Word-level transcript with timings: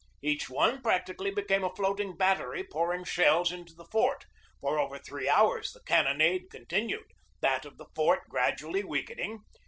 Each 0.23 0.49
one 0.49 0.81
practically 0.81 1.29
became 1.29 1.63
a 1.63 1.69
floating 1.69 2.17
battery 2.17 2.63
pour 2.63 2.91
ing 2.91 3.03
shells 3.03 3.51
into 3.51 3.75
the 3.75 3.85
fort. 3.85 4.25
For 4.59 4.79
over 4.79 4.97
three 4.97 5.29
hours 5.29 5.73
the 5.73 5.81
cannonade 5.83 6.49
continued, 6.49 7.11
that 7.41 7.65
of 7.65 7.77
the 7.77 7.85
fort 7.93 8.27
gradually 8.27 8.83
weakening. 8.83 9.43